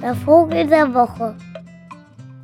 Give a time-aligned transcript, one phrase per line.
[0.00, 1.36] Der Vogel der Woche.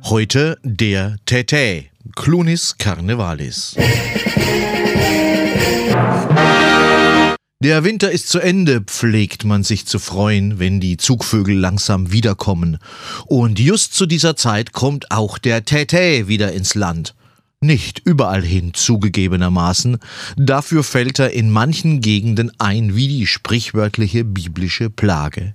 [0.03, 3.75] Heute der Tete, Clunis carnevalis.
[7.63, 12.77] Der Winter ist zu Ende, pflegt man sich zu freuen, wenn die Zugvögel langsam wiederkommen.
[13.27, 17.15] Und just zu dieser Zeit kommt auch der Tete wieder ins Land.
[17.63, 19.97] Nicht überall hin zugegebenermaßen,
[20.35, 25.53] dafür fällt er in manchen Gegenden ein wie die sprichwörtliche biblische Plage.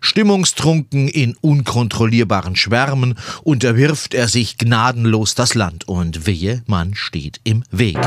[0.00, 7.62] Stimmungstrunken in unkontrollierbaren Schwärmen unterwirft er sich gnadenlos das Land und wehe, man steht im
[7.70, 7.98] Weg.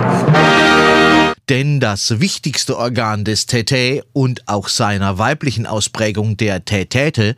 [1.54, 7.36] Denn das wichtigste Organ des Tete und auch seiner weiblichen Ausprägung der Tätäte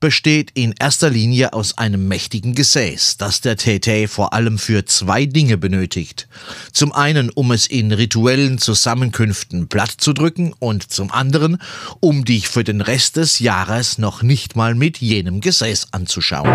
[0.00, 5.26] besteht in erster Linie aus einem mächtigen Gesäß, das der Tete vor allem für zwei
[5.26, 6.26] Dinge benötigt.
[6.72, 11.58] Zum einen, um es in rituellen Zusammenkünften platt zu drücken und zum anderen,
[12.00, 16.50] um dich für den Rest des Jahres noch nicht mal mit jenem Gesäß anzuschauen.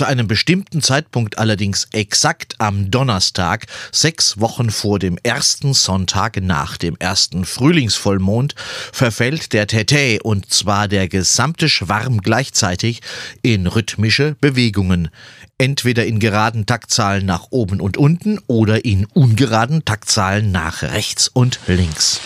[0.00, 6.78] Zu einem bestimmten Zeitpunkt allerdings exakt am Donnerstag, sechs Wochen vor dem ersten Sonntag nach
[6.78, 8.54] dem ersten Frühlingsvollmond,
[8.94, 13.02] verfällt der Tete und zwar der gesamte Schwarm gleichzeitig
[13.42, 15.10] in rhythmische Bewegungen.
[15.58, 21.60] Entweder in geraden Taktzahlen nach oben und unten oder in ungeraden Taktzahlen nach rechts und
[21.66, 22.22] links.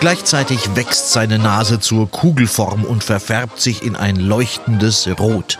[0.00, 5.58] Gleichzeitig wächst seine Nase zur Kugelform und verfärbt sich in ein leuchtendes Rot.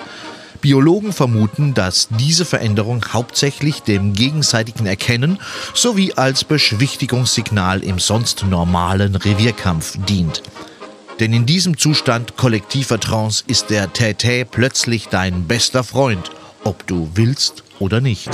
[0.63, 5.39] Biologen vermuten, dass diese Veränderung hauptsächlich dem gegenseitigen Erkennen
[5.75, 10.43] sowie als Beschwichtigungssignal im sonst normalen Revierkampf dient.
[11.19, 16.31] Denn in diesem Zustand kollektiver Trance ist der Tätä plötzlich dein bester Freund,
[16.65, 18.31] ob du willst oder nicht.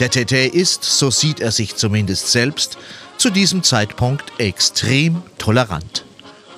[0.00, 2.76] Der Tätä ist, so sieht er sich zumindest selbst,
[3.20, 6.06] zu diesem Zeitpunkt extrem tolerant.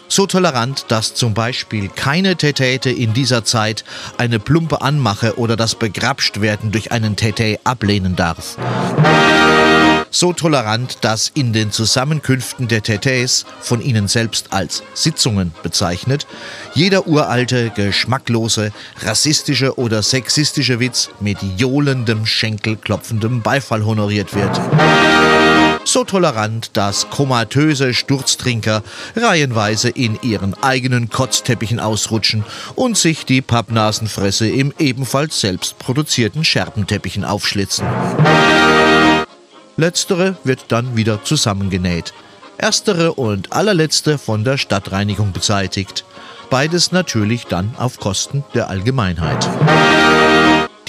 [0.06, 3.82] So tolerant, dass zum Beispiel keine Tätäte in dieser Zeit
[4.16, 8.58] eine plumpe Anmache oder das Begrapschtwerden durch einen Tätä ablehnen darf.
[10.12, 16.28] So tolerant, dass in den Zusammenkünften der Tätäs, von ihnen selbst als Sitzungen bezeichnet,
[16.74, 24.60] jeder uralte, geschmacklose, rassistische oder sexistische Witz mit johlendem, schenkelklopfendem Beifall honoriert wird
[25.92, 28.82] so tolerant, dass komatöse Sturztrinker
[29.14, 32.44] reihenweise in ihren eigenen Kotzteppichen ausrutschen
[32.74, 37.86] und sich die Pappnasenfresse im ebenfalls selbst produzierten Scherbenteppichen aufschlitzen.
[39.76, 42.12] Letztere wird dann wieder zusammengenäht.
[42.58, 46.04] Erstere und allerletzte von der Stadtreinigung beseitigt.
[46.50, 49.48] Beides natürlich dann auf Kosten der Allgemeinheit.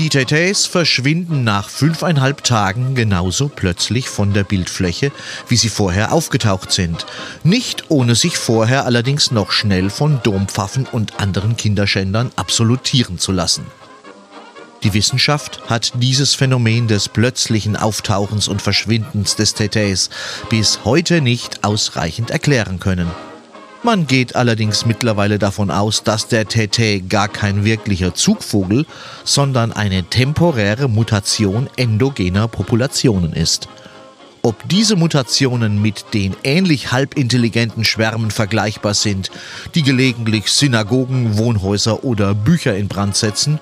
[0.04, 5.14] Die Teteis verschwinden nach fünfeinhalb Tagen genauso plötzlich von der Bildfläche,
[5.48, 7.06] wie sie vorher aufgetaucht sind.
[7.46, 13.66] Nicht ohne sich vorher allerdings noch schnell von Dompfaffen und anderen Kinderschändern absolutieren zu lassen.
[14.84, 20.10] Die Wissenschaft hat dieses Phänomen des plötzlichen Auftauchens und Verschwindens des Teteis
[20.50, 23.10] bis heute nicht ausreichend erklären können.
[23.86, 28.86] Man geht allerdings mittlerweile davon aus, dass der Tete gar kein wirklicher Zugvogel,
[29.26, 33.68] sondern eine temporäre Mutation endogener Populationen ist.
[34.42, 39.32] Ob diese Mutationen mit den ähnlich halbintelligenten Schwärmen vergleichbar sind,
[39.76, 43.60] die gelegentlich Synagogen, Wohnhäuser oder Bücher in Brand setzen,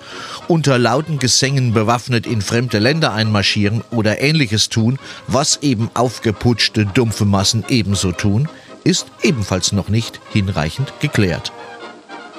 [0.48, 7.26] unter lauten Gesängen bewaffnet in fremde Länder einmarschieren oder ähnliches tun, was eben aufgeputschte, dumpfe
[7.26, 8.48] Massen ebenso tun,
[8.84, 11.52] ist ebenfalls noch nicht hinreichend geklärt.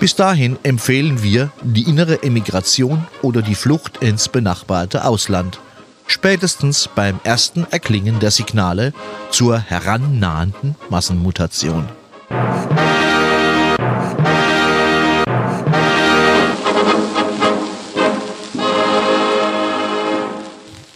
[0.00, 5.60] Bis dahin empfehlen wir die innere Emigration oder die Flucht ins benachbarte Ausland.
[6.08, 8.92] Spätestens beim ersten Erklingen der Signale
[9.30, 11.88] zur herannahenden Massenmutation.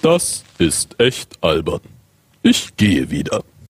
[0.03, 1.81] Das ist echt albern.
[2.43, 3.43] Ich gehe wieder.